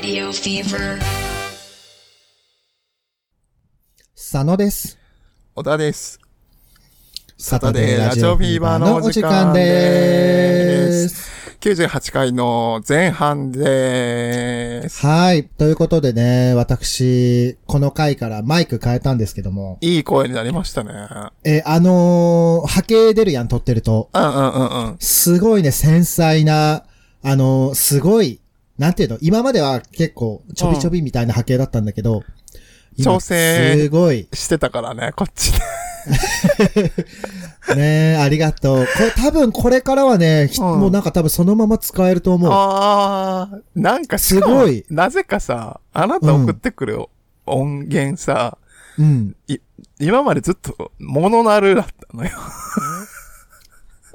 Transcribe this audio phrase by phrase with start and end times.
[0.00, 0.96] Radio Fever.
[4.14, 4.96] 佐野です。
[5.56, 6.20] 小田です。
[7.36, 11.56] サタデーラジオフィーバーのお時間です。
[11.58, 15.04] 98回の前半です。
[15.04, 15.48] はい。
[15.48, 20.92] ということでね、私、この回からマイク変えたんですけども、いい声になりましたね。
[21.42, 24.10] え、あのー波形出るやん、撮ってると。
[24.14, 24.96] うんうんうんうん。
[25.00, 26.84] すすごいね、繊細な、
[27.24, 28.40] あのーすごい、
[28.78, 32.22] なんていうの、今までは結構、ちょびちょびみたいな波形だったんだけど、
[32.96, 34.28] 今調整すごい。
[34.32, 35.58] してたからね、こっちで。
[37.76, 38.86] ねありがとう。
[38.86, 42.50] これ多分これからはね、ひうんもうなんか多分そのまま使えると思う。
[42.52, 47.04] あー、なんかすごいなぜかさ、あなた送ってくる
[47.46, 48.58] 音源さ、
[48.98, 49.36] うん。
[49.48, 49.58] い
[50.00, 52.30] 今までずっとモノナルだったのよ。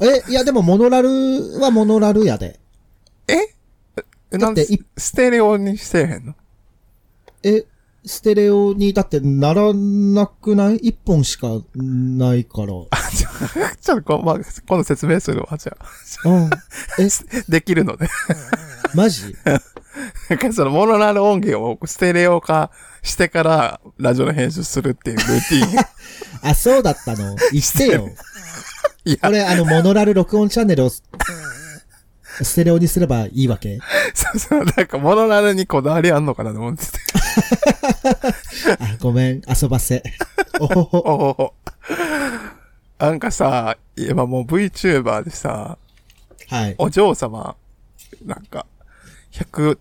[0.02, 2.60] え、いやでもモノラルはモノラルやで。
[3.28, 3.36] え？
[4.38, 6.36] なんでだっていステレオにしてへんの？
[7.44, 7.66] え、
[8.06, 10.78] ステレオにだってならなくない？
[10.78, 12.74] 一本しかないから。
[12.92, 13.30] あ、ちょ、
[13.82, 14.36] ちょっとこ、まあ、
[14.68, 16.30] 今度説明するわ、じゃあ。
[16.30, 16.50] うん。
[17.00, 17.10] え、
[17.50, 18.10] できるので。
[18.94, 19.36] マジ？
[20.30, 22.72] なんかそのモノラル音源をステレオ化
[23.04, 25.86] してからラジオの編集するっていうルーティン。
[26.50, 27.36] あ、そうだったの？
[27.52, 28.10] 言ってよ。
[29.06, 30.90] いや、これあの、モノラル録音チャンネルを
[32.38, 33.80] スステレオにすればいいわけ？
[34.14, 37.00] そうそう、なんかモノラルにこだわりあんのかなと思ってて。
[38.80, 40.04] あ、ごめん、遊ばせ。
[40.60, 40.98] おほほ。
[41.00, 41.54] おほほ。
[43.00, 45.78] なんかさ、今もう VTuber でさ、
[46.50, 46.76] はい。
[46.78, 47.56] お嬢様、
[48.26, 48.66] なんか、
[49.32, 49.78] 100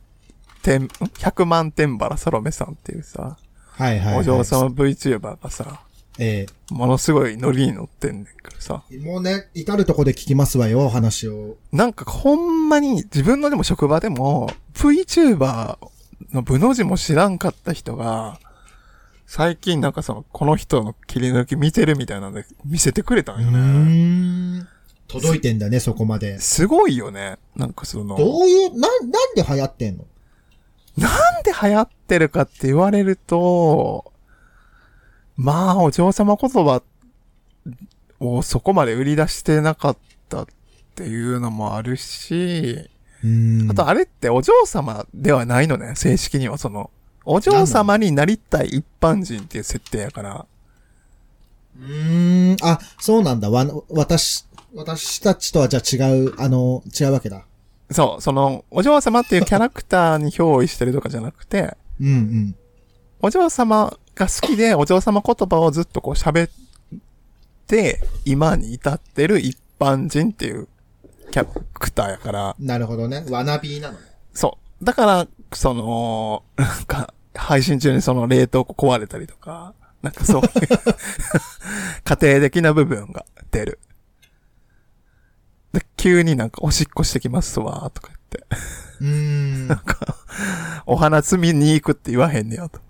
[0.62, 3.36] 点、ん100万点バラサロメさんっていうさ、
[3.72, 4.18] はいはい、はい。
[4.20, 5.80] お嬢様 VTuber がさ、
[6.18, 11.56] えものすごいノリに乗ってんねんからさ、えもうね、至るとこで聞きますわよ、話を。
[11.72, 15.78] なんかほんまに自分のでも職場でも VTuber
[16.32, 18.38] の部の字も知らんかった人が、
[19.26, 23.58] 最近なんかその、この人の切り抜き見てるみたいなので見せてくれたんようね。
[23.58, 23.60] ー
[24.62, 24.68] ん。
[25.08, 26.38] 届いてんだね、そこまで。
[26.38, 27.38] すごいよね。
[27.56, 30.04] なんかその、どういう、な、なんで流行ってんの？
[30.98, 34.11] なんで流行ってるかって言われると、
[35.42, 36.82] まあ、お嬢様言葉
[38.20, 39.96] をそこまで売り出してなかっ
[40.28, 40.46] たっ
[40.94, 42.88] ていうのもあるし。
[43.70, 46.90] あとあれってお嬢様ではないのね、正式にはその、
[47.24, 50.46] お嬢様になりたい一般人っていう設定やから、
[51.78, 52.56] うーん。
[52.62, 53.50] あ、そうなんだ。
[53.50, 57.44] わ、私、私たちとはじゃあ違う、あの、違うわけだ。
[57.90, 62.54] そう、その、お嬢様っていうキャラクターに憑依してるとかじゃなくて、うんうん。
[63.20, 66.50] お嬢様が好きで、お嬢様言葉をずっとこう喋っ
[67.66, 70.68] て、今に至ってる一般人っていう
[71.30, 73.24] キャラクターやから、なるほどね。
[73.30, 74.04] わなびなのね。
[74.34, 74.84] そう。
[74.84, 80.50] だから、その、なんか、配信中にその冷凍庫壊れたりとか、なんかそういう
[82.04, 83.78] 家庭的な部分が出る。
[85.72, 88.46] で、急になんかおしっこしてきますわ、とか言って。
[89.00, 89.80] うーん。
[90.86, 92.80] お花摘みに行くって言わへんねや、と。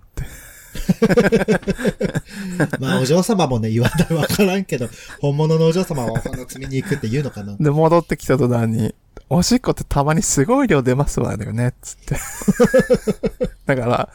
[2.79, 4.89] まあ、お嬢様もね、言わないわからんけど、
[5.19, 7.55] 本物のお嬢様はお花摘みに行くって言うのかな。
[7.59, 8.95] で、戻ってきた途端に、
[9.29, 12.17] おしっこってたまにすごい量出ますわよね、つって。
[13.65, 14.09] だから、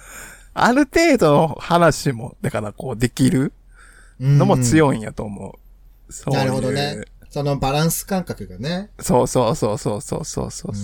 [0.54, 3.52] ある程度の話も、だからこうできる
[4.20, 4.62] のもい。
[4.62, 5.58] 強いんやと思
[6.08, 6.12] う。
[6.12, 7.02] そういうなるほどね。
[7.30, 8.90] そのバランス感覚がね。
[9.00, 10.74] そうそうそうそうそうそうそう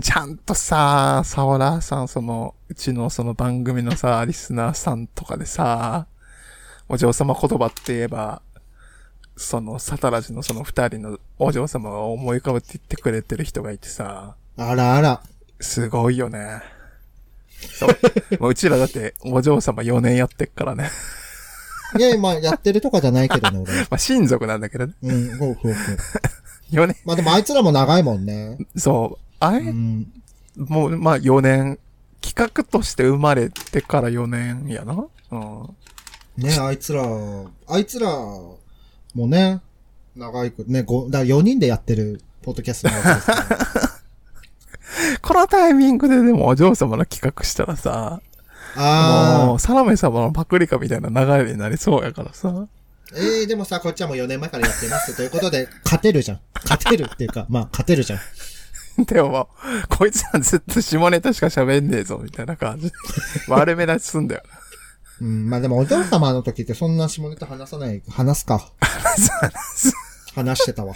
[0.00, 6.06] ちゃんとさ、サオラーさん、その、うちのその番組のさ、リスナーさんとかでさ、
[6.88, 8.42] お嬢様言葉って言えば、
[9.36, 14.36] その、サタラジのその二人のお嬢様が思い浮かぶって言ってくれてる人がいてさ。
[14.56, 15.22] あらあら。
[15.60, 16.62] すごいよね。
[17.72, 18.48] そう。
[18.48, 20.90] うちらだってお嬢様4年やってっからね
[21.98, 23.72] いや、まあ、やってるとかじゃないけどね、 俺。
[23.72, 24.94] まあ、親族なんだけどね。
[25.02, 25.96] うん、ほうほうほう。
[26.72, 28.58] 4年、まあでもあいつらも長いもんね。
[28.76, 29.24] そう。
[29.40, 30.12] あれ、うん。
[30.56, 31.78] もう、まあ4年、
[32.20, 35.04] 企画として生まれてから4年やな。
[35.30, 35.76] うん。
[36.36, 37.04] ね、あいつら、
[37.68, 38.08] あいつら
[39.14, 39.60] もね、
[40.16, 43.94] 長いく、ね、ご、だ4人でやってるポッドキャストなわけです。
[45.22, 48.20] このタイミングででもお嬢様の企画したらさ、
[48.76, 52.48] もあう、サラメ様のパクリカみたいな流れになりそうやからさ。
[52.48, 52.66] あ。
[53.16, 56.40] ええでもさ、こっちはもう4年前からやってますということで、勝てるじゃん。
[56.64, 58.18] 勝てるっていうか、まあ、勝てるじゃん。
[59.06, 59.48] でも
[59.88, 62.92] こいつらずっと下ネタしか喋んねえぞ、みたいな感じ。
[63.48, 64.42] 悪目立ちすんだよ。
[65.20, 68.72] うん、まあでもお嬢様の時ってそんな下ネタ話さない、話すか。
[70.34, 70.94] 話してたわ。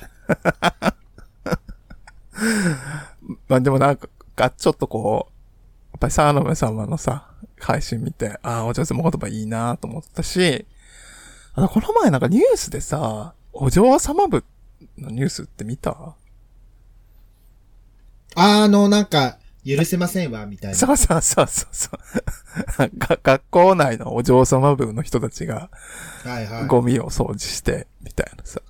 [3.48, 5.38] まあでもなんか、ちょっとこう、
[5.98, 7.27] ぱりサーノメ様のさ、
[7.58, 10.66] 配信見て、ああ、お嬢様言葉いいなと思ったし、
[11.54, 14.44] あの、この前なんかニュースでさ、お嬢様部
[14.96, 16.14] のニュースって見た？
[18.36, 20.76] あの、なんか、許せませんわ、みたいな。
[20.76, 21.90] そうそうそうそうそ
[22.84, 22.90] う。
[22.96, 25.68] が学校内のお嬢様部の人たちが
[26.24, 26.66] はいはい。
[26.66, 28.60] ゴミを掃除して、みたいなさ。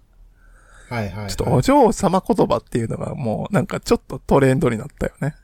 [0.89, 1.29] はいはいはい。
[1.29, 5.37] ちょっとお嬢様言葉っていうのがもうなんかちょっとトレンドになったよね。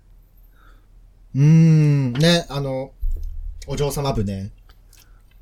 [1.35, 2.93] うーん、ね、あの、
[3.67, 4.51] お嬢様部ね。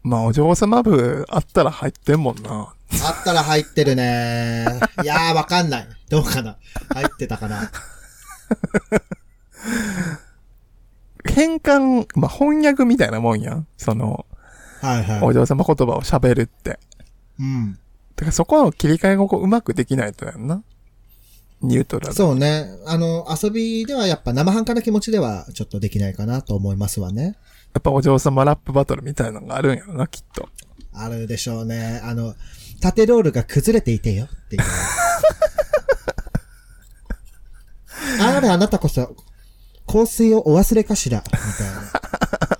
[0.02, 2.74] まあお嬢様部あったら入ってんもんな。
[3.04, 4.66] あったら入ってるね。
[5.02, 5.88] いやー、わかんない。
[6.08, 6.58] どうかな。
[6.94, 7.70] 入ってたかな。
[11.24, 13.66] 変換、まあ翻訳みたいなもんやん。
[13.76, 14.26] その、
[14.80, 15.20] はいはい。
[15.22, 16.78] お嬢様言葉を喋るって。
[17.38, 17.78] うん。
[18.16, 20.62] だからそこの切り替えがこううまくできないとやんな。
[21.62, 22.14] ニュートラル。
[22.14, 22.66] そうね。
[22.86, 27.36] あの、遊びではやっぱ生半可な気持ちではちょっとできないかなと思いますわね。
[27.74, 30.48] やっぱお嬢様ラップバトルみたいなのがあるんやろな、きっと。
[30.92, 32.00] あるでしょうね。
[32.04, 32.34] あの、
[32.80, 34.62] 縦ロールが崩れていてよっていう。
[38.20, 39.16] あれ、あなたこそ、
[39.86, 41.40] 香水をお忘れかしらみたい
[41.70, 41.92] な。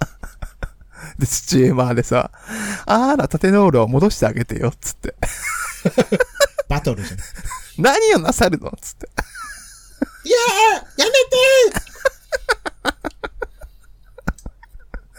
[1.19, 2.31] で、スチーマーでさ、
[2.87, 5.15] あら、縦ノールを戻してあげてよ、つって。
[6.69, 7.19] バトルじゃん。
[7.19, 7.23] い
[7.79, 8.73] 何をなさるの？
[8.81, 9.09] つって。
[10.25, 11.93] やーやめて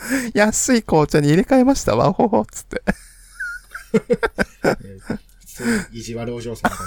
[0.34, 2.82] 安い紅茶に入れ替えましたわ、ほほ、つって。
[5.92, 6.78] 意地悪お嬢様だ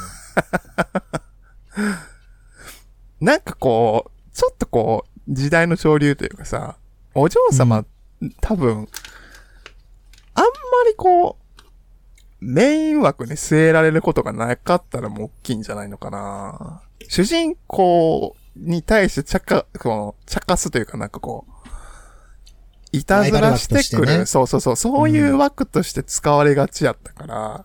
[1.77, 2.03] な。
[3.21, 6.77] なんかこう、ちょっとこう、時代の潮流というかさ、
[7.15, 7.85] お嬢様、
[8.41, 8.89] 多分、
[10.35, 10.51] あんま
[10.87, 11.47] りこう、
[12.41, 16.83] メイン枠に据えられることがなかったらもう大きいんじゃないのかな。
[17.09, 21.53] 主人公に対して茶化、この、茶化すというかなんかこう、
[22.93, 27.65] いたずらしてくる、ねそうそうそう、そういう枠として使われがちやったから、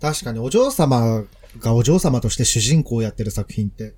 [0.00, 1.24] 確かにお嬢様
[1.58, 3.94] がお嬢様として主人公をやってる作品って、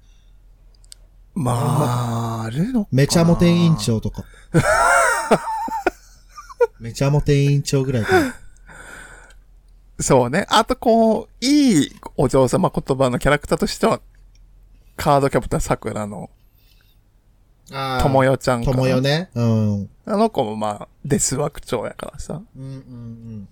[1.35, 4.25] まあ、あるのめちゃモテ委員長とか。
[6.81, 8.35] めちゃモテ委員長ぐらいかな。
[10.00, 10.47] そうね。
[10.49, 14.00] あとこう、いいお嬢様言葉のキャラクターとしては、
[14.97, 16.31] カードキャプター桜の
[17.73, 18.73] あともよちゃんかな。
[18.73, 19.31] ともよね。
[19.35, 19.91] うん。
[20.05, 22.43] あの子もまあ、デス枠長やからさ。
[22.57, 23.49] うんうんうん。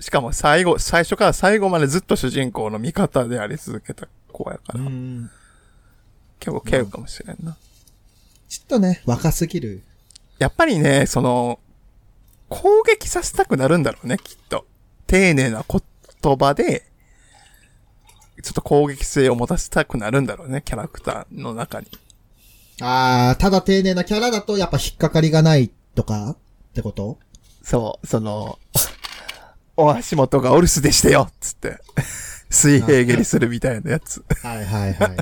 [0.00, 5.30] しかも最後、最初から最後までずっと主人公の味方であり続けた子やから、うん。
[6.38, 7.56] 結構ケウかもしれんな。
[8.48, 9.82] ちょっとね、若すぎる。
[10.38, 11.58] やっぱりね、その、
[12.48, 14.64] 攻撃させたくなるんだろうね、きっと。
[15.06, 16.86] 丁寧な言葉で、
[18.42, 21.88] ちょっと攻撃性を持たせたくなるんだろうね、キャラクターの中に。
[22.80, 26.30] ああ、ただ丁寧なキャラだとやっぱ引っかかりがないとか？
[26.30, 26.36] っ
[26.74, 27.18] てこと？
[27.62, 28.58] そう、その、
[29.76, 31.78] お足元がお留守でしてよつって、
[32.50, 34.24] 水平蹴りするみたいなやつ。
[34.42, 35.16] はいはいはい。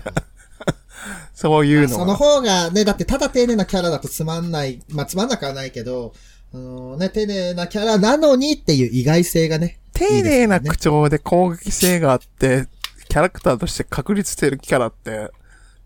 [1.34, 2.14] そういうのそのが。
[2.16, 6.14] 方がね、だってただ丁寧なキャラだとつまんない、まあつまんなくはないけど、
[6.54, 9.78] あのね、丁寧なキャラなのにっていう意外性がね。
[9.92, 12.68] 丁寧な口調で攻撃性があって、
[13.08, 15.30] キャラクターとして確立してるキャラって、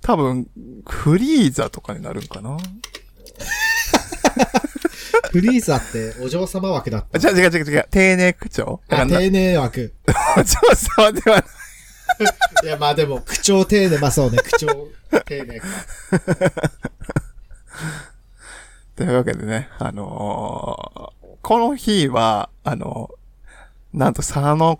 [0.02, 0.49] 多分、
[0.87, 2.57] フリーザとかになるんかな？
[5.30, 7.19] フリーザってお嬢様枠だった。
[7.19, 7.87] じゃあ違う違う違う。
[7.90, 9.95] 丁寧口調あ、丁寧枠。
[10.37, 10.57] お嬢
[10.99, 11.45] 様ではない。
[12.64, 14.88] いや、まあでも、口調丁寧、まあそうね、口調
[15.25, 15.66] 丁寧か。
[18.97, 23.11] というわけでね、あのーこの日は、あの
[23.95, 24.78] なんと佐野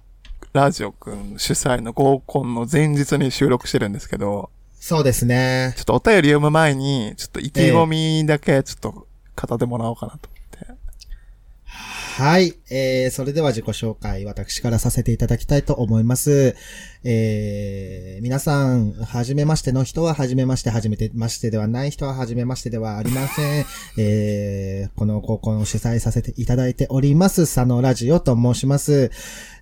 [0.53, 4.51] ラジオくん主催の合コンの前日に収録してるんですけど、
[4.81, 5.75] そうですね。
[5.77, 9.07] ちょっとお便り読む前に、ちょっと意気込みだけちょっと
[9.37, 10.81] 語ってもらおうかなと思って。
[11.65, 12.55] はい。
[12.71, 16.55] えー、それでは自己紹介、私からさせていただきたいと思います。
[17.03, 23.65] えー、皆さん、はじめましての人ははじめまして、はじめてましてではない人ははじめましてではありません。
[23.99, 29.11] えー、この高校を主催させていただいております、佐野ラジオと申します。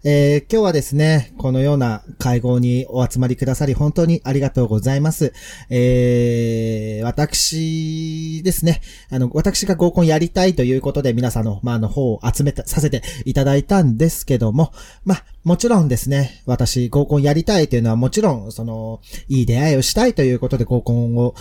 [0.05, 5.33] えー、今日はですね、このような会合にお集まりくださり、本当にありがとうございます。
[5.71, 14.73] えー、私ですね、あの、私が合コンやりたいということで皆さんの、ま、あの方を集めた、させていただいたんですけども、
[15.05, 21.35] まあ、もちろんですね、私合コンやりたいというのはもちろん、その、いい出会いをしたいということで合コンを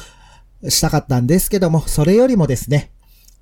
[0.70, 2.92] したかったんですけども、それよりもですね、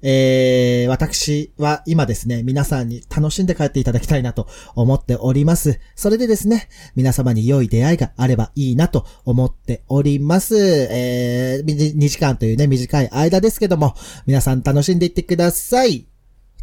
[0.08, 5.80] えー、私は今ですね、皆さんに楽しんで帰っていただきたいなと思っております。
[5.96, 10.56] それでですね、皆様に良い出会いがあればいいなと思っております。
[10.92, 13.96] えー、2時間というね、短い間ですけども、
[14.28, 16.06] 皆さん楽しんでいってください。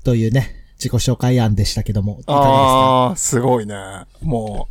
[0.05, 3.75] というね、自己紹介案でしたけども、ああ、すごいね。
[4.21, 4.69] も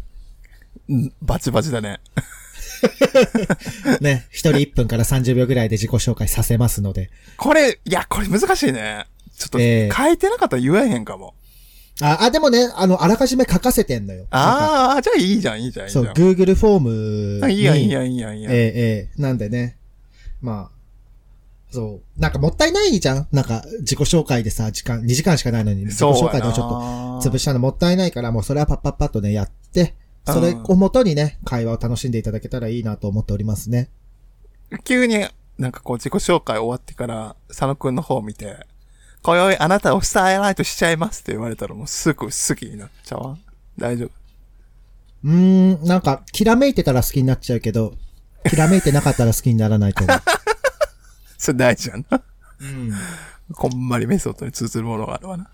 [0.89, 2.01] う、んバチバチだね。
[4.01, 7.09] ね、一人1分から30秒ぐらいで自己紹介させますので。
[7.37, 9.05] これ、いや、これ難しいね。
[9.37, 11.33] ちょっと、ええ書いてなかったら言えへんかも。
[12.01, 14.25] あ、あ、でもね、あの、あらかじめ書かせてんのよ。
[14.31, 16.13] ああ、じゃあいいじゃん、いいじゃん、いいじそう、ゃん。
[16.13, 17.43] Google フォームに。
[17.45, 18.53] あいいやん、いいやん、いいやん、いいやん。
[18.53, 19.77] ええええなんでね。
[20.41, 20.80] まあ、
[21.71, 22.19] そう。
[22.19, 33.89] なんかもったいないじゃんなんか、自己紹介でさ、時間、2時間しかないのに、自己紹介でもちょっと潰したのもったいないから、もうそれはパッパッパッとね、やって、それをもとにね、会話を楽しんでいただけたらいいなと思っておりますね。
[34.83, 35.25] 急に
[35.57, 38.67] なんかこう自己紹介終わってから、佐野くんの方を見て、
[39.23, 43.37] 今宵あなたをスターライトしちゃいますって言われたらもうすぐ好きになっちゃうわ？
[43.77, 44.09] 大丈夫？
[45.23, 47.93] うーん、なんか、きらめいてたら好きになっちゃうけど、
[48.49, 50.17] きらめいてなかったら好きにならないと思う。
[51.41, 52.21] それ大事やな。
[52.61, 52.93] うん。
[53.55, 55.49] こんまりメソッドに通ずるものがあるわな。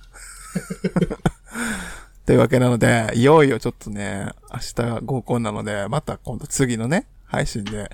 [2.25, 7.89] というわけなので、いよいよちょっとね、明日が合コンなので、また今度次のね、配信で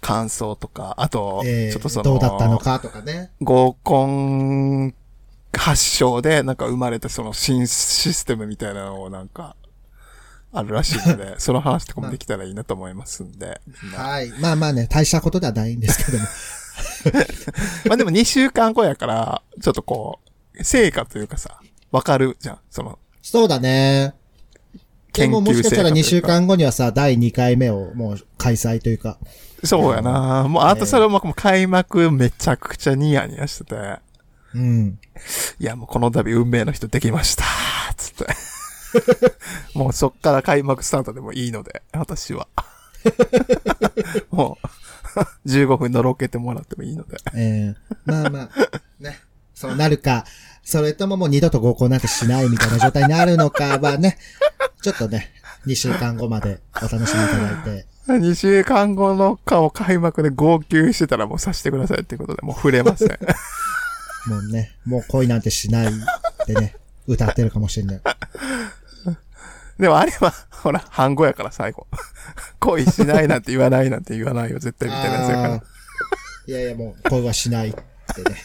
[0.00, 3.30] 感想とか、あと、えちょっとその、ー、どうだったのかとかね。
[3.42, 4.94] 合コン
[5.54, 9.56] 発祥でなんか生まれたその新システムみたいなのをなんか、
[10.54, 13.60] あるらしいので、 その話とかもできたらいいなと思いますんで。
[13.94, 14.30] はい。
[14.40, 16.24] まあまあね、大したことではないんですけども。
[17.86, 20.20] まあでも2週間後やから、ちょっとこ
[20.58, 22.58] う、成果というかさ、わかるじゃん。
[22.70, 24.14] その、そうだね。
[25.12, 26.08] で研ももしかしたら2果というか。
[26.10, 29.18] 週間後にはさ、第2回目をもう開催というか。
[29.64, 33.76] そうやなもうあとそれももう開幕めちゃくちゃニヤニヤしてて、
[34.54, 34.98] うん。
[35.58, 37.44] いやもうこの度運命の人できました
[37.96, 38.26] つって。
[39.74, 42.48] もうそっから開幕スタートでもいいので、私は。
[44.30, 44.68] もう、
[45.46, 47.16] 15分のろけてもらってもいいので。
[47.34, 48.50] えー、まあまあ、
[49.00, 49.20] ね。
[49.54, 50.26] そうなるか、
[50.62, 54.18] それとももう二度と合コンなんてしないみたいな状態になるのかはね、
[54.82, 55.32] ちょっとね、
[55.66, 57.86] 2週間後までお楽しみいただいて。
[58.06, 63.08] 2週間後の顔開幕で号泣してたらもうさせてくださいっていうことでもう触れません。
[64.28, 65.92] もうね、もう恋なんてしない
[66.46, 68.00] でね、歌ってるかもしれない。
[69.78, 71.86] でもあれは、ほら、半語やから最後。
[72.60, 75.62] 恋しないなんて言わないなんて言わないよ、絶対みたいなやつやから
[76.46, 77.80] いやいや、もう恋はしないって
[78.22, 78.36] ね、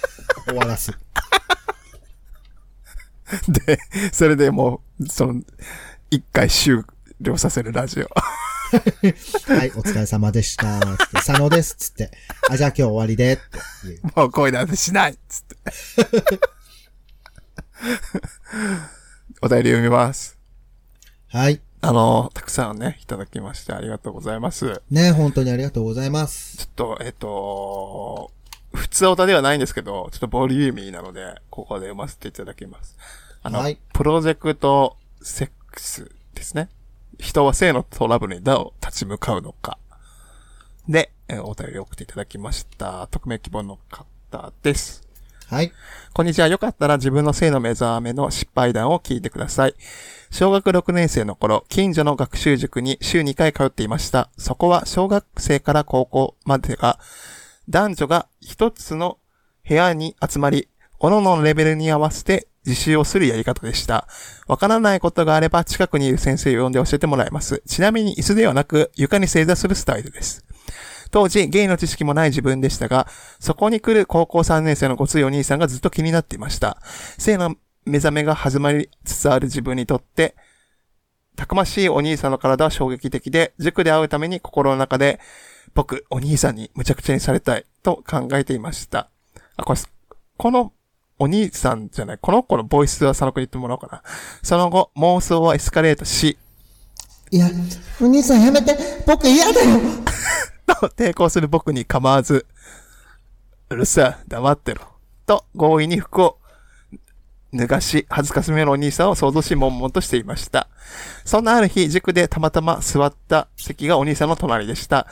[0.45, 0.91] 終わらす。
[3.65, 3.79] で、
[4.11, 5.41] それでもう、その、
[6.09, 6.83] 一回終
[7.21, 8.09] 了させるラジオ。
[8.71, 8.77] は
[9.65, 10.79] い、お疲れ様でした。
[10.79, 11.75] つって、佐野です。
[11.75, 12.11] つって。
[12.50, 13.33] あ、じゃあ今日終わりで。
[13.33, 13.41] って。
[14.15, 15.57] もう恋なんてしないっつって。
[19.41, 20.40] お便り読みます。
[21.33, 21.61] はい。
[21.79, 24.81] あの、たくさんね、いただきましてありがとうございます。
[24.91, 26.57] ね、本当にありがとうございます。
[26.57, 28.31] ちょっと、えっと、
[28.73, 32.97] 普通オタではないんですけど、ちょっとボリューミーなので、ここで読ませていただきます。
[33.43, 36.67] あの、はいプロジェクトセックスですね。
[37.17, 39.77] 人は性のトラブルにどう立ち向かうのか。
[40.89, 43.07] で、えーお便りを送っていただきました。
[43.07, 45.11] 匿名希望の方です。
[45.51, 45.74] はい。
[46.13, 46.48] こんにちは。
[46.48, 49.75] よかったら自分の性の目覚めの失敗談を聞いてください。
[50.29, 54.29] 小学6年生の頃、近所の学習塾に週2回通っていました。
[54.38, 57.00] そこは小学生から高校までが、
[57.67, 59.17] 男女が一つの
[59.67, 60.70] 部屋に集まり、
[61.01, 64.08] 各々のレベルに合わせて自習をするやり方でした。
[64.48, 67.62] わからないことがあれば近くにいる先生を呼んで教えてもらいます。
[67.67, 70.46] ちなみに椅子ではなく床に正座するスタイルです。
[71.12, 73.08] 当時、ゲイの知識もない自分でしたが、
[73.39, 76.77] そこに来る高校3年生のごついお兄さんがずっと気になっていました。
[77.18, 80.36] 性の目覚めが始まりつつある自分にとって、
[81.36, 85.20] たくましいお兄さんの体は衝撃的で、塾で会うために心の中で、
[85.74, 89.10] 僕、お兄さんに無茶苦茶にされたいと考えていました。
[89.58, 89.80] あ、これ、
[90.38, 90.74] この
[91.20, 94.03] お兄さんじゃない、この子のボイスは佐野くんに言ってもらおうかな。
[94.44, 96.38] その後、妄想はエスカレートし、
[97.34, 97.50] いや、
[98.01, 98.75] お兄さんやめて、
[99.08, 99.80] 僕嫌だよ。
[100.75, 102.45] と抵抗する僕に構わず、
[103.69, 104.81] うるさい、黙ってろ。
[105.25, 106.37] と強引に服を
[107.53, 110.69] 脱がし、恥ずかしめのお兄さんを想像し、悶々としていました。
[111.25, 115.07] そんなある日、塾でたまたま座った席がお兄さんの隣でした。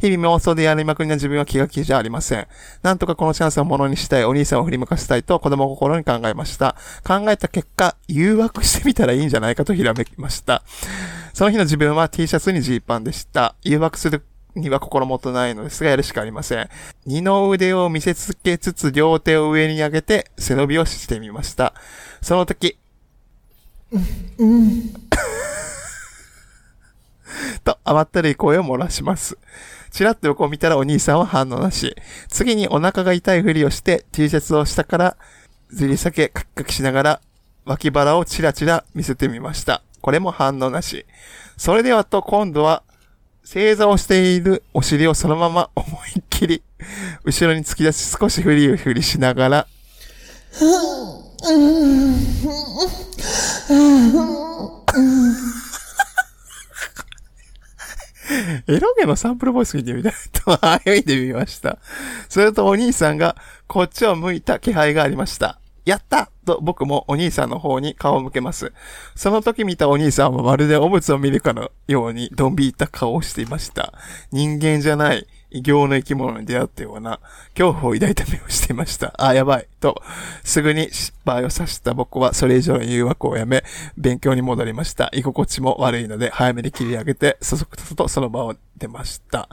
[0.00, 2.46] 日々妄想でやりまくりな自分は気が気じゃありません。
[2.82, 6.74] なんとかこのチャンスをものにしたい、お兄さんを振り向かせたいと子供心に考えました。
[7.06, 10.64] 考えた結果、誘惑してみたらいいんじゃないかとひらめきました。
[11.32, 13.54] その日の自分は T シャツにジーパンでした。
[13.62, 14.24] 誘惑する
[14.54, 16.68] には心もとないのですが、やるしかありません。
[17.06, 21.74] 二の腕を見せつけつつ、両手を上に上げて、背伸びをしてみました。
[22.22, 22.78] その時、
[27.64, 29.38] と甘ったるい声を漏らします。
[29.90, 31.96] ちらっと横を見たらお兄さんは反応なし。
[32.28, 35.16] 次にお腹が痛いふりをして T シャツを下から
[35.70, 37.20] ずり下げカクカクしながら
[37.64, 39.82] 脇腹をチラチラ見せてみました。
[40.00, 41.06] これも反応なし。
[41.56, 42.82] それではと今度は
[43.44, 45.86] 正座をしているお尻をそのまま思
[46.16, 46.62] いっきり
[47.24, 49.66] 後ろに突き出し少しフリフリしながら
[58.66, 61.78] エロゲのサンプルボイス聞いてみたいと歩いてみました。
[62.28, 63.36] するとお兄さんが
[63.66, 65.60] こっちを向いた気配がありました。
[65.84, 68.72] やったと僕もお兄さんの方に顔を向けます。
[69.14, 73.92] その時見たお兄さんはまるでおむつを見るかのようにドン引いた顔をしていました。
[74.32, 77.20] 人間じゃない異形の生き物に出会ったような
[77.56, 79.14] 恐怖を抱いた目をしていました。
[79.16, 79.68] あ、やばい。
[79.80, 80.02] と、
[80.42, 83.62] すぐに失敗をさせた僕はそれ以上の誘惑をやめ、
[83.96, 85.10] 勉強に戻りました。
[85.12, 89.48] 居心地も悪いので早めに切り上げて、そそくさとその場を出ました。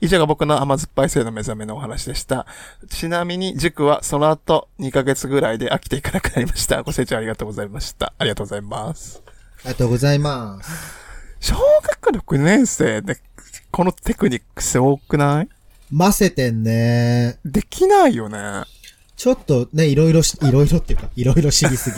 [0.00, 2.46] 以上が僕の甘酸っぱい性の目覚めのお話でした。
[2.88, 6.82] ちなみに塾はその後2ヶ月ぐらいで飽きていかなくなりました。
[6.82, 8.14] ご清聴ありがとうございました。
[8.16, 9.22] ありがとうございます。
[9.26, 11.02] ありがとうございます。
[11.40, 13.20] 小学6年生で
[13.72, 15.48] このテクニックすごくない？
[15.90, 17.38] ませてんね。
[17.44, 18.62] できないよね。
[19.16, 21.96] ちょっとね、いろいろし、いろいろっていうか、いろいろ知りすぎ。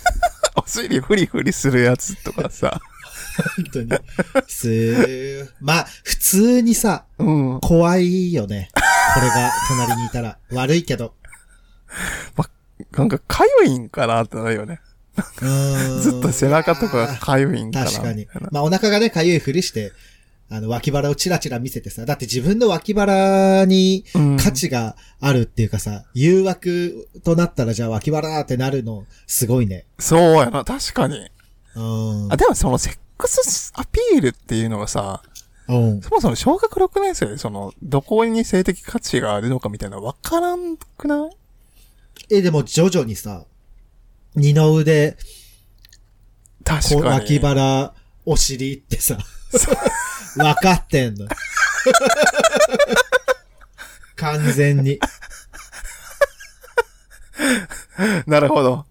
[0.56, 2.80] お尻フリフリするやつとかさ。
[3.56, 3.90] 本当に。
[4.48, 5.48] すー。
[5.60, 7.60] まあ、普通にさ、うん。
[7.60, 8.70] 怖いよね。
[9.14, 10.38] これが隣にいたら。
[10.52, 11.14] 悪いけど。
[12.92, 14.80] なんかかゆいんかなってなるよね。
[15.16, 17.86] うーん ずっと背中とかがかゆいんかな。
[17.90, 18.26] 確かに。
[18.50, 19.92] まあ、お腹がね、かゆいふりして、
[20.48, 29.86] あの、脇腹をチラチラ見せてさ、だって自分の脇腹にうん価値があるっていうかさ、誘惑となったらじゃあ脇腹だってなるの、すごいね。
[29.98, 31.28] そうやな、確かに。
[31.74, 31.80] う
[32.28, 32.32] ん。
[32.32, 35.22] あ、でもそのセックスアピールっていうのがさ、
[35.68, 36.00] うん。
[36.00, 41.30] そもそも小学6年生でその、どこに性的価値があるのかみたいなわからんくない？
[42.30, 43.44] え、でも徐々にさ、
[44.36, 45.16] 二の腕、
[46.62, 47.02] 確かに。
[47.02, 49.18] 脇腹、お尻ってさ、
[50.36, 51.26] 分かってんの。
[54.16, 54.98] 完全に。
[58.26, 58.84] なるほど。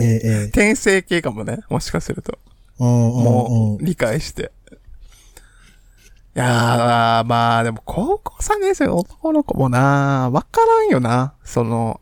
[0.00, 1.58] ええええ転生系かもね。
[1.68, 2.38] もしかすると。
[2.78, 4.52] もう、理解して。
[6.36, 11.34] いやー、まあ、でも、高校3年生の男の子もな、わからんよな。
[11.42, 12.00] その、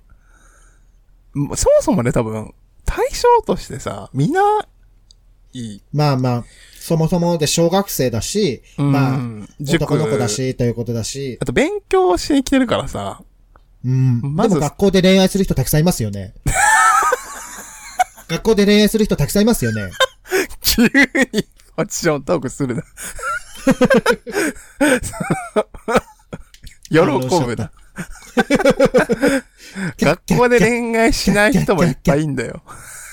[1.34, 2.52] そもそもね、多分、
[2.84, 4.42] 対象としてさ、みんな、
[5.52, 5.82] いい。
[5.92, 6.44] まあまあ、
[6.86, 9.18] そもそもで小学生だし、まあ、
[9.58, 13.24] 塾男の子だし、ということだし、あと、勉強しに来てるからさ、
[13.84, 14.20] うん。
[14.22, 16.32] まずでも学校で恋愛する人たくさんいますよね。
[18.30, 19.90] 学校で恋愛する人たくさんいますよね。
[20.60, 22.84] 急にファッショントークするな。
[26.88, 27.72] 喜ぶな。
[29.98, 32.62] 学校で恋愛しない人もいっぱいいんだよ。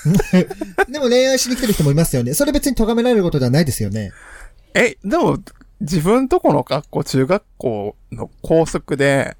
[0.88, 2.34] でも恋愛しに来てる人もいますよね。
[2.34, 4.12] それ別に咎められることではないですよね。
[4.74, 5.38] え、でも、
[5.80, 9.36] 自分とこの学校、中学校の校則で、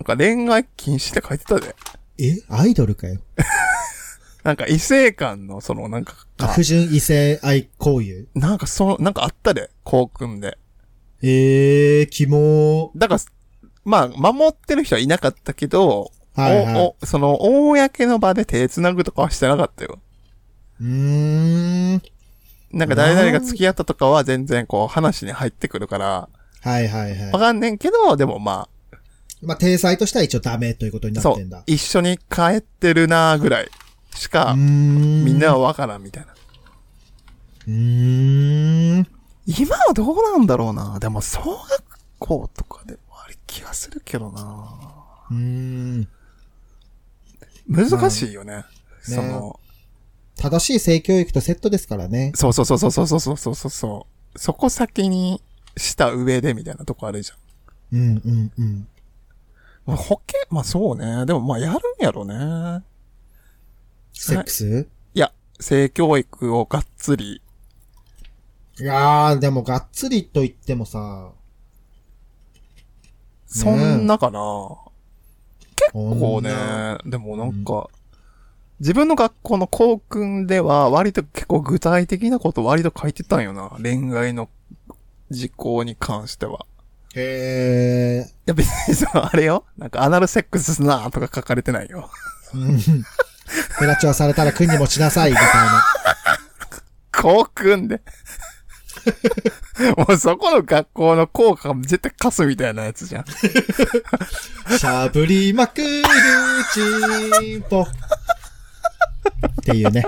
[0.00, 1.74] なんか恋愛禁止って書いてたで。
[2.18, 2.38] え？
[2.48, 3.20] アイドルかよ。
[4.44, 8.26] なんか異性間の、その、なんか、あ不純異性愛行為。
[8.34, 10.58] なんかその、なんかあったで、校訓で。
[11.22, 13.20] えー、キモだから、
[13.84, 19.98] まあ、守ってる人はいなかったけど、はいはいおおその、公の場で手繋ぐとかはしてなかったよ。
[20.80, 20.84] ー。
[20.84, 22.02] うーん。
[22.72, 26.28] なんか誰々が付き合ったとかは全然こう話に入ってくるから、
[26.60, 28.68] はいはいはわかんねんけど、でもま
[29.42, 29.46] い。
[29.46, 33.68] まあ、体裁としては一応ダメということにあ、そうなってんだ。、一緒に帰ってるなぐらい
[34.14, 34.54] しか。
[34.56, 36.34] みんなはわからんみたいな。
[37.66, 39.06] うーん。
[39.46, 40.98] 今はどうなんだろうな。
[40.98, 41.82] でも、小学
[42.18, 44.40] 校とかでもある気がするけどな。
[45.30, 46.08] うーん。
[47.68, 48.56] 難しいよね。
[48.56, 48.64] ね
[49.02, 49.60] その、
[50.36, 52.32] 正しい性教育とセットですからね。
[52.34, 54.38] そうそうそうそうそうそうそうそうそう。
[54.38, 55.40] そこ先に
[55.76, 57.38] した上でみたいなとこあるじゃん。
[57.96, 58.88] うんうんうん。
[59.86, 61.24] まあ、保険、まあそうね。
[61.26, 62.82] でもまあやるんやろね。
[64.12, 64.88] セックス？
[65.14, 67.42] いや、性教育をがっつり。
[68.80, 71.30] いやー、でもがっつりと言ってもさ、
[73.46, 74.40] そんなかな。
[75.92, 77.88] 結構ねな、でもなんか、
[78.80, 83.70] 自分の学校の校訓では割と結構具体的なこと割と書いてたんよな。
[83.80, 84.48] 恋愛の
[85.30, 86.66] 事項に関しては。
[87.14, 88.28] へえ。
[88.28, 89.64] いや別にさ、 あれよ。
[89.78, 92.10] なんかアナルセックスすなとか書かれてないよ。
[92.52, 92.78] うん。
[92.78, 95.84] フェラチオされたら君に持ちなさい、みたいな。
[97.12, 98.02] こう組んで。
[99.96, 103.24] もうそこの学校の校歌が絶対カスみたいなやつじゃん。
[104.78, 106.04] しゃぶりまくる
[106.72, 107.82] ちんぽ。
[107.82, 107.86] っ
[109.64, 110.04] ていうね。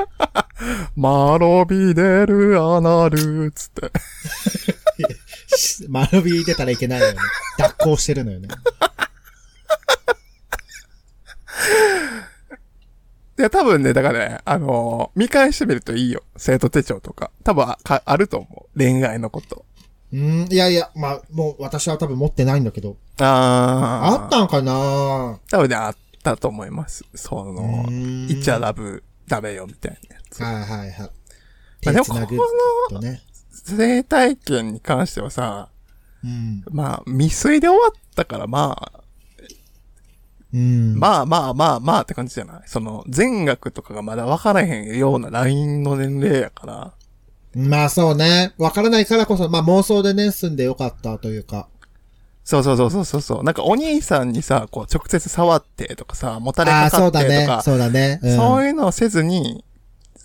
[0.96, 3.92] マロビ出るアナルつって。
[5.56, 7.18] し丸ビ出たらいけないのよね。
[7.58, 8.48] 脱行してるのよね。
[13.38, 16.22] いや、多分ね、だからね、あのー見返してみるといいよ。
[16.36, 17.30] 生徒手帳とか。
[17.44, 18.78] 多分あかあると思う。
[18.78, 19.64] 恋愛のこと。
[20.12, 22.96] うん、いやいや、まあ、もう私は多分持ってないんだけど。
[23.18, 24.22] あー。
[24.24, 25.38] あったんかな？
[25.50, 27.04] 多分ね、あったと思います。
[27.14, 30.42] その、うんイチャラブダメよみたいなやつ。
[30.42, 31.10] はいはいはい。
[31.84, 32.36] まあでも手つなぐ
[32.88, 33.22] とね。
[33.50, 35.68] 生体験に関してはさ、
[36.24, 36.64] うん。
[36.70, 38.95] まあ、未遂で終わったから、まあ、
[40.56, 40.98] うん。
[40.98, 42.62] まあまあまあまあって感じじゃない？
[42.66, 46.92] その、全額とかがまだ分からへんようなラインの年齢やから。
[47.54, 48.54] まあそうね。
[48.58, 51.68] わからないからこそ、まあ妄想でね、住んでよかったというか。
[52.44, 53.44] そうそうそうそうそうそう。
[53.44, 57.56] なんかお兄さんにさ、こう直接触ってとかさ、もたれああ、かかそうだってとか、。
[57.56, 58.20] ねそうだね。
[58.22, 59.64] うん、そういうのをせずに、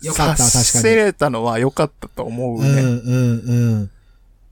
[0.02, 2.82] よかった察確かにせれたのは良かったと思ううん、ね。
[2.82, 3.90] うん、うん。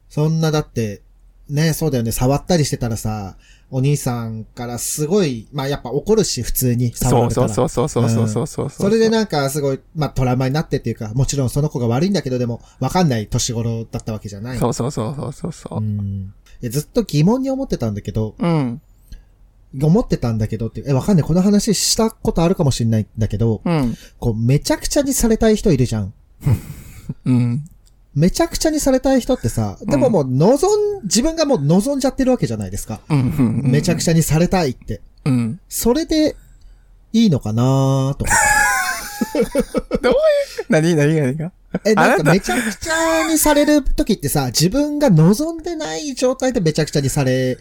[0.08, 1.02] そんなだって、
[1.48, 2.12] ね、そうだよね。
[2.12, 3.36] 触ったりしてたらさ、
[3.70, 6.92] お兄さんからすごい、まあやっぱ怒るし、普通に。
[6.92, 14.58] そうそうそうそうそうそう、うん、それでなんかすごい、まあトラウマになってっていうか、もちろんその子が悪いんだけど、でもわかんない年頃だったわけじゃない。
[14.58, 15.78] そうそうそうそうそう。
[15.78, 16.34] うん
[16.68, 18.82] ずっと疑問に思ってたんだけど、うん。
[19.80, 21.24] 思ってたんだけどって、え、わかんない。
[21.24, 23.94] この話したことあるかもしれないんだけど、うん。
[24.18, 26.12] こう、めちゃくちゃにされたい人いるじゃん。
[27.24, 27.64] うん。
[28.14, 33.00] めちゃくちゃにされたい人ってさ、でももう望ん、自分がもう望んじゃってるわけじゃないですか。
[33.08, 33.62] うん。
[33.64, 33.70] うん。
[33.70, 35.00] めちゃくちゃにされたいって。
[35.24, 35.60] うん。
[35.68, 36.36] それで、
[37.12, 38.32] いいのかなとか。
[40.02, 40.16] どういう、
[40.68, 41.52] 何何何が？
[41.84, 47.58] え、なんかめちゃくちゃにされる時ってさ、自分が望んでない状態でめちゃくちゃにされ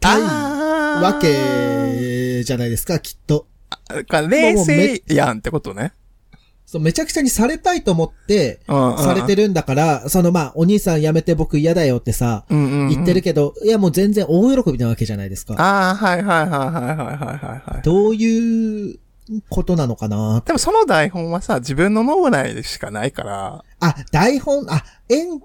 [0.00, 3.46] たいわけじゃないですか、きっと。
[4.28, 5.92] 冷静やんってことね。
[6.72, 15.54] そ、めちゃくちゃにされたいと思って、されてるんだから、そのまあ、お兄さん辞めて僕嫌だよってさ、うん、言ってるけど、いやもう全然大喜びなわけじゃないですか。
[15.58, 17.82] ああ、はいはいはいはいはいはいはい。
[17.82, 18.98] どういう
[19.50, 20.42] ことなのかな？
[20.46, 23.64] でもその台本はさ、自分の脳内でしかないから。
[23.80, 25.40] あ、台本、あ、演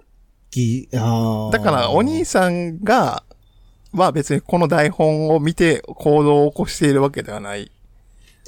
[0.49, 3.23] 技、あだからお兄さんが、
[3.91, 7.69] は別にこの台本を見て行動を起こしているわけではない。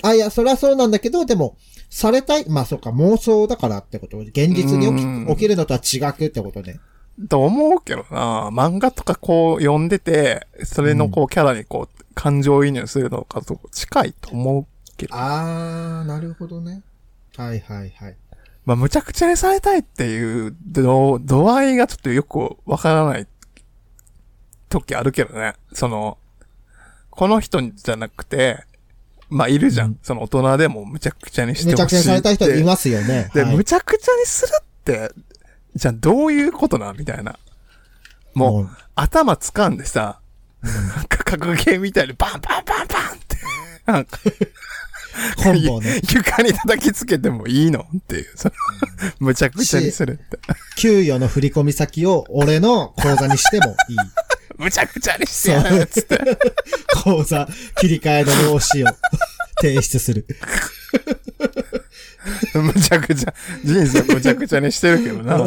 [0.01, 1.57] あ、いや、そりゃそうなんだけど、でも、
[1.89, 4.19] されたい、まあそうか、妄想だからってこと？
[4.19, 6.79] 現実にうん起き起きるのとは違くってことね。
[7.27, 15.15] と思うけどな漫画とかこう読んでて、それのこうキャラにこう感情移入するのかと近いと思うけど。
[15.15, 16.81] あー、なるほどね。
[17.35, 18.17] はいはいはい。
[18.65, 23.27] まあ、むちゃくちゃにされたいっていう度度合いがちょっとよくわからない
[24.69, 25.55] 時あるけどね。
[25.73, 26.19] その、
[27.09, 28.63] この人じゃなくて、
[29.29, 29.87] まあ、いるじゃん。
[29.87, 33.29] うんその大人でもむちゃくちゃにしてめちゃくちゃにされたい人いまますよね。
[33.33, 35.11] で、はいむちゃくちゃにするって、
[35.75, 37.37] じゃあどういうことなんみたいな。
[38.33, 40.19] もう、うん頭掴んでさ、
[40.61, 43.37] なんか 格ゲーみたいにバンバンバンバンって、
[43.85, 44.19] なんか、
[45.41, 46.01] コンボね。
[46.13, 48.53] 床に叩きつけてもいいのっていう、その、
[49.19, 50.37] むちゃくちゃにするって。
[50.75, 53.97] 給与の振込先を俺の口座にしてもいい。
[54.59, 56.19] むちゃくちゃにしてやるっつって。
[57.03, 57.47] 口座
[57.79, 58.87] 切り替えの用紙を
[59.61, 60.27] 提出する。
[62.53, 65.37] むちゃくちゃ、人生むちゃくちゃにしてるけどな。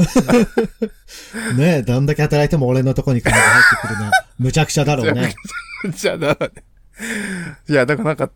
[1.57, 4.11] ねえ、どんだけ働いても俺のとこに金が入ってくるな。
[4.38, 5.35] むちゃくちゃだろうね。
[5.94, 6.64] じゃあだからね。
[7.68, 8.31] いや、だからなんか、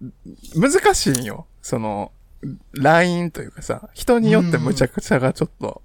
[0.54, 1.46] 難しいんよ。
[1.62, 2.12] その、
[2.74, 5.80] ラインというかさ、人によってむちゃくちゃがちょっと、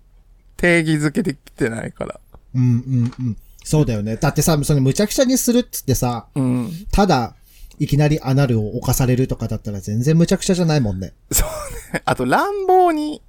[0.58, 2.20] 定義づけできてないから。
[2.56, 3.38] うんうんうん。
[3.64, 4.18] そうだよね。
[4.18, 6.72] だってさ、そのむちゃくちゃにするっつってさ、うん。
[6.92, 7.36] ただ、
[7.80, 11.14] いきなりアナルを犯されるとかだったら全然むちゃくちゃじゃないもんね。
[11.32, 12.02] そうね。
[12.06, 13.22] あと、乱暴に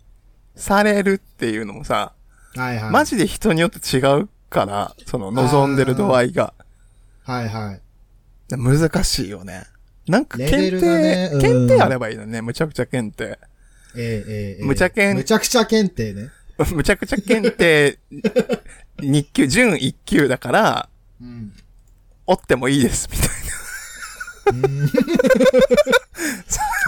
[0.56, 2.12] されるっていうのもさ、
[2.54, 2.90] はいはい。
[2.90, 6.54] マジで人によって違うから、その望んでる度合いが。
[7.24, 7.80] はいはい。
[8.50, 9.64] 難しいよね。
[10.06, 12.42] なんか検定、ねうん検定あればいいのね。
[12.42, 13.38] むちゃくちゃ検定。
[13.94, 16.30] ええええええむちゃけんむちゃくちゃ検定ね。
[16.74, 17.98] むちゃくちゃ検定、
[19.02, 20.88] 日級、準1級だから、
[21.20, 21.52] うん。
[22.26, 23.28] 折ってもいいです、みたい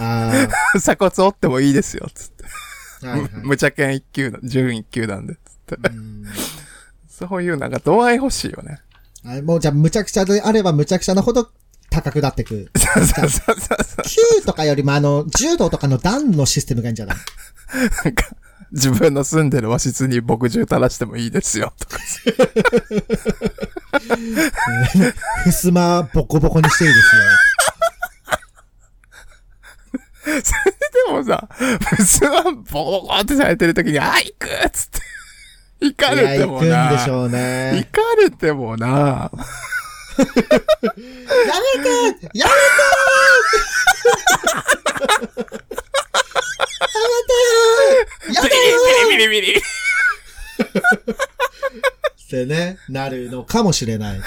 [0.00, 0.80] あな。
[0.80, 2.44] 鎖骨折ってもいいですよ、つって。
[3.04, 3.10] あ。
[3.10, 3.30] はいはい。
[3.42, 5.40] むちゃけん1級だ、準1級なんで、つっ
[5.78, 5.88] て。
[5.88, 6.24] うん
[7.08, 8.80] そういうなんか度合い欲しいよね。
[9.24, 11.48] あもうじゃあ、むちゃくちゃであればむちゃくちゃなほど
[11.90, 12.68] 高くなってく。
[12.76, 13.76] そうそうそうそう。
[14.42, 17.16] 9とかよりもあの、柔道とかの段のシステムがいいんじゃない？
[18.04, 18.24] なんか、
[18.74, 21.96] 自分の住んでる和室に墨汁垂らしてもいいですよ、とか。
[25.44, 27.14] ふすまボコボコにしていいです
[30.26, 30.34] よ。
[31.06, 31.46] でもさ、
[31.96, 32.54] 普通はボコ
[33.02, 34.98] ボコってされてる時に、あ、行くっつって。
[35.86, 36.90] 行かいや、行くんれてもな。
[36.90, 37.88] でしょう行ね。
[37.92, 38.86] かれてもな。
[40.18, 40.24] や
[41.76, 41.88] めて
[42.34, 42.56] やめて
[48.32, 48.60] やめてよ
[49.08, 49.60] ビリビリビリビリ。
[49.60, 49.62] っ
[52.30, 54.20] てね、なるのかもしれない。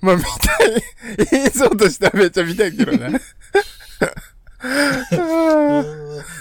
[0.00, 0.28] まあ、見た
[0.64, 0.82] い。
[1.44, 3.20] 映像としてはめっちゃ見たいけどね。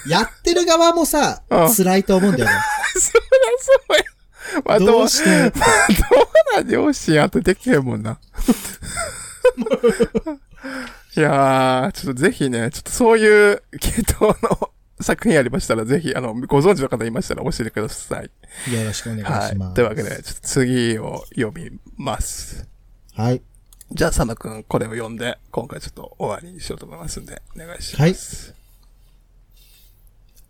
[0.07, 2.55] やってる側もさうん、辛いと思うんだよね。
[2.99, 4.03] そりゃそうや。
[4.65, 5.51] まあ、どうして？
[5.51, 8.19] どうなん両親あとできへんもんな。
[11.19, 18.31] いやー、ちょっとぜひね、ちょっとそういう系統の作品ありましたら、ぜひ、あの、ご存知の方いましたら教えてください。
[18.73, 19.49] よろしくお願いはい。
[19.49, 19.75] します。
[19.75, 22.69] というわけで、ちょっと次を読みます。
[23.15, 23.41] はい。
[23.91, 28.55] じゃあ、佐野くん、これを読んで、今回ちょっと終わりにしようと思いますんで、お願いします。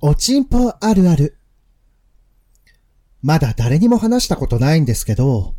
[0.01, 1.35] おちんぽあるある。
[3.23, 5.55] まだ誰にも話したことないんですけど、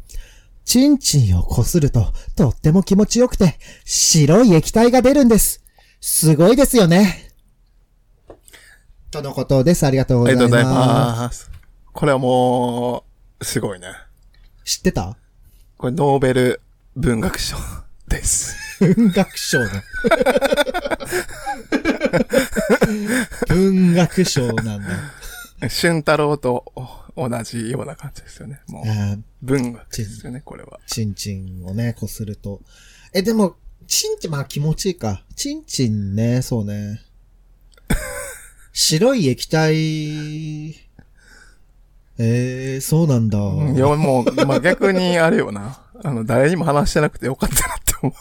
[0.70, 5.64] チンチンをこするととっても気持ちよくて白い液体が出るんです。
[6.00, 7.32] すごいですよね。
[9.10, 9.84] とのことです。
[9.84, 10.44] ありがとうございます。
[10.44, 10.84] ありがとうござい
[11.26, 11.50] ます。
[11.92, 13.02] これはも
[13.40, 13.88] う、すごいね。
[14.64, 15.16] 知ってた？
[15.76, 16.60] これ、ノーベル
[16.94, 17.56] 文学賞
[18.06, 18.56] です。
[18.78, 19.66] 文学賞の。
[23.48, 24.88] 文学賞なんだ。
[25.68, 26.72] 俊太郎と
[27.16, 28.60] 同じような感じですよね。
[28.68, 28.84] もう、
[29.42, 30.80] 文学ですよね、これは。
[30.86, 32.60] チンチンをね、こすると。
[33.12, 35.24] え、でも、チンチン、まあ気持ちいいか。
[35.36, 37.02] チンチンね、そうね。
[38.72, 40.70] 白い液体、
[42.18, 43.38] えー、そうなんだ。
[43.38, 45.82] いや、もう、まあ、逆にあれよな。
[46.02, 48.14] あの、誰にも話してなくてよかったなって思う。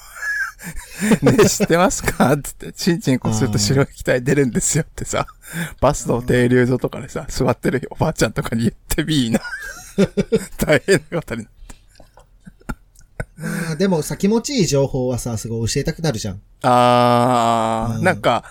[1.21, 2.33] ね知ってますか？
[2.33, 5.27] って言って、チンチンこすると白い液体出るんですよってさ、
[5.81, 9.39] バスの停留所とかでさ、座ってるおばあちゃんとかに言ってみいな。
[10.57, 11.47] 大変なことに。
[13.37, 16.41] まあでもさ、気持ちいい情報はさ、すごい教えたくなるじゃん。
[16.63, 18.43] あー、うんなんか、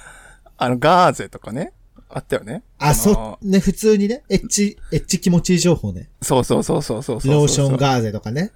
[0.56, 1.72] あの、ガーゼとかね、
[2.08, 2.62] あったよね。
[2.78, 6.08] あ、のそ、ね、普通にね、エッチ、エッチ気持ちいい情報ね。
[6.22, 7.32] そうそうそうそうそうそう。
[7.32, 7.76] ローション。
[7.76, 8.50] ガーゼとかね。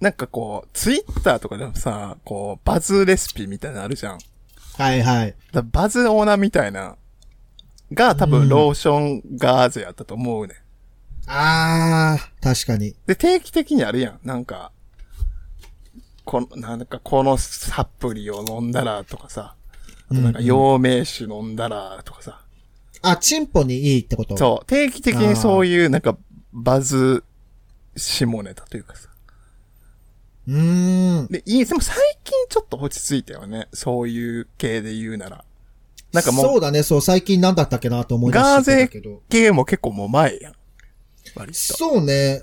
[0.00, 4.18] なんかこう、ツイッターとかでもさ、こう、バズレシピみたいなのあるじゃん。
[4.78, 5.34] はいはい。
[5.52, 6.96] だバズオーナーみたいな、
[7.92, 10.54] が多うん分ローションガーゼやったと思うね。
[11.26, 12.96] あー、確かに。
[13.06, 14.20] で、定期的にあるやん。
[14.24, 14.72] なんか、
[16.24, 19.54] この、なんかこのサプリを飲んだらとかさ、
[20.08, 22.40] あとなんかうんうん陽明酒飲んだらとかさ。
[23.02, 24.36] あ、チンポにいいってこと？
[24.38, 26.16] そう、定期的にそういうなんか
[26.52, 27.22] バズ
[27.96, 29.09] 下ネタというかさ。
[30.48, 30.50] う。
[30.52, 31.26] ーん。
[31.28, 33.68] で、いい、でも最近ちょっと落ち着いたよね。
[33.72, 35.44] そういう系で言うなら。
[36.12, 39.22] なんかもう、そうだね、そう、最近なんだったっけなと思い出ガーゼしてたけど。
[39.28, 40.54] 系も結構もう前やん。
[41.36, 41.58] 割と。
[41.58, 42.42] そうね。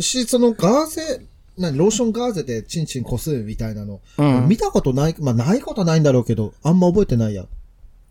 [0.00, 4.00] し、そのガーゼ、なローションガーゼでチンチンこするみたいなの。
[4.18, 4.48] うん。
[4.48, 7.46] 見たことない、まあないことないんだろうけど、あんま覚えてないや。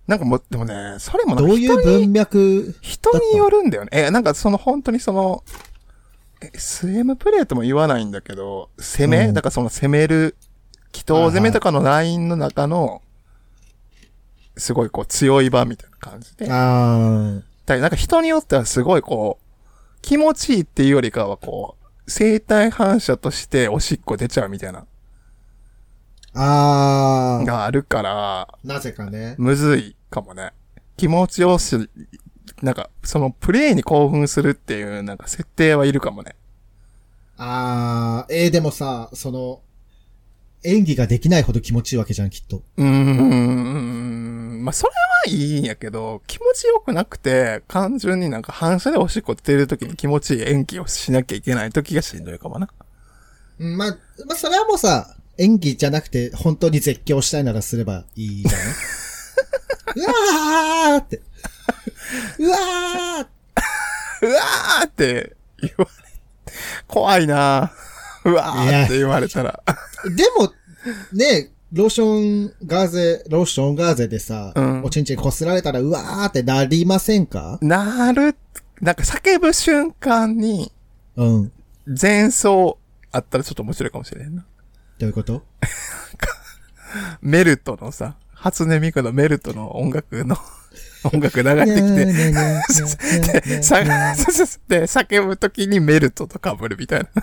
[0.07, 3.89] なんかもう、でもね、それもどういう文脈人によるんだよね。
[3.91, 5.74] え、なんかその本当にその、え
[6.53, 10.36] SM プレーとも言わないんだけど、攻め、うんだからその攻める、
[10.93, 13.01] 祈祷攻めとかのラインの中の、
[14.58, 16.47] すごいこう強い場みたいな感じで。
[16.49, 19.45] あらなんか人によってはすごいこう、
[20.01, 24.86] 気持ちいいっていうよりかはこう、生体反射としておしっこ出ちゃうみたいな、
[26.36, 29.36] あ、ああ、があるから、なぜかね。
[29.38, 30.51] むずいかもね。
[30.97, 31.89] 気持ちよし、
[32.61, 36.35] なんか、そのプレイに興奮するっていう、なんか設定はいるかもね。
[37.37, 39.61] ああ、えー、でもさ、その、
[40.63, 42.63] 演技ができないほど気持ちいいわけじゃん、きっと。
[42.77, 44.63] うーん。
[44.63, 52.67] まあ、それはいいんやけど、気持ちよくなくて、単純になんか反射でおしっこ出るときに気持ちいい演技をしなきゃいけないときがしんどいかもな。
[53.59, 58.65] うんまあ、まあ、それはもうさ、演技じゃなくて、本当に絶叫したいならすればいいじゃない？
[59.97, 61.21] うわーって。
[62.39, 63.27] うわー
[64.27, 65.91] うわーって言われ、
[66.87, 67.71] 怖いな
[68.23, 69.61] うわーって言われたら。
[70.15, 70.51] でも、
[71.13, 77.57] ね、ローションガーゼ、ローションガーゼでさ、うんおちんちんこすられたら、うわーってなりませんか？
[77.61, 78.35] なる、
[78.81, 80.71] なんか叫ぶ瞬間に、
[81.15, 81.51] うん。
[81.99, 82.79] 前奏
[83.11, 84.45] あったらちょっと面白いかもしれんな。
[84.99, 85.43] どういうこと？
[87.21, 90.37] メルトのさ、初音ミクのメルトの音楽の、
[91.13, 92.05] 音楽流れてきて、
[93.41, 93.89] で、さ、で、
[94.83, 97.09] 叫ぶときにメルトと被るみたいな。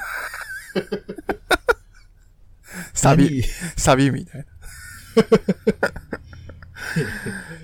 [2.95, 3.43] サビ、
[3.77, 4.47] サビみたいな。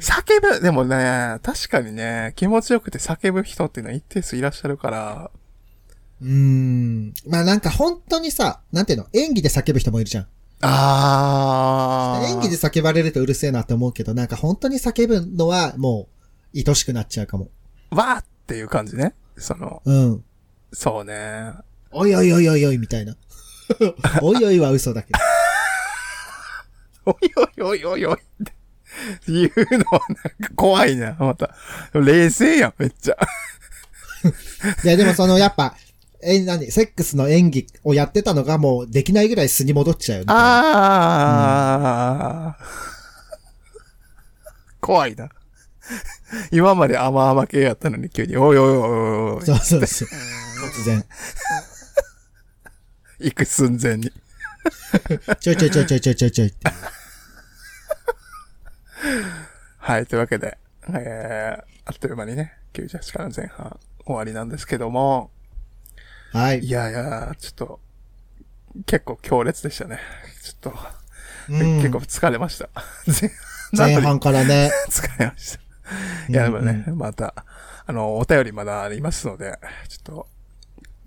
[0.00, 5.30] 叫ぶ、でもね、確かにね、気持ちよくて叫ぶ人っていうのは一定数いらっしゃるから。
[6.20, 7.14] うーん。
[7.26, 10.26] まあなんか本当にさ、なんていうの、演技で叫ぶ人もいるじゃん。
[10.60, 12.26] あー。
[12.28, 16.08] 演技で叫ばれるとうるせえなって思うけど、なんか本当に叫ぶのはも
[16.54, 17.48] う、愛しくなっちゃうかも。
[17.90, 19.14] わーっていう感じね。
[19.36, 20.24] その、うん。
[20.72, 21.52] そうね。
[21.90, 23.16] おいおいおいおいおいみたいな。
[24.22, 25.18] おいおいは嘘だけど。
[27.06, 28.52] おいおいおいおいおいって
[29.28, 31.54] 言うのはなんか怖いな、また。
[31.94, 33.16] 冷静やん、めっちゃ。
[34.84, 35.74] いやでもそのやっぱ、
[36.20, 36.70] え、何？
[36.70, 40.42] セックスの演技をやってたのがもうできないぐらい素に戻っちゃうみたいな。
[42.50, 42.64] あー。
[44.80, 45.28] 怖いな。
[46.50, 48.76] 今まで甘々系やったのに急に、おいおいおい
[49.36, 50.08] おいそうそうそう。
[50.08, 51.04] 突然。
[53.20, 54.10] 行く寸前に。
[55.40, 56.54] ちょいちょいちょいちょいちょいちょいちょい。
[59.78, 60.58] はい、というわけで、
[60.92, 65.30] えー、あっという間にね、98から前半終わりなんですけども、
[66.32, 66.60] はい。
[66.60, 67.80] いやいや、ちょっと、
[68.86, 69.98] 結構強烈でしたね。
[70.42, 70.78] ちょっと、
[71.50, 72.68] うん結構疲れました。
[73.72, 74.70] 前半からね。
[74.90, 75.60] 疲れました。
[76.28, 77.34] いや、でもね、また、
[77.86, 80.26] あの、お便りまだありますので、ちょっと、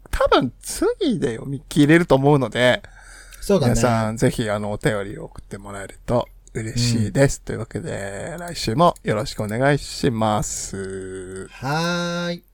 [0.10, 2.82] 多分次で読み切れると思うので、
[3.42, 3.74] そうだね。
[3.74, 7.42] 皆さんぜひあの、お便りを送ってもらえると嬉しいです。
[7.42, 11.48] というわけで、来週もよろしくお願いします。
[11.48, 12.51] はーい。